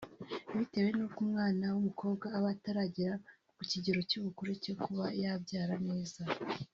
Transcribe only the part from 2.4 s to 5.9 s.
ataragera ku kigero cy’ubukure cyo kuba yabyara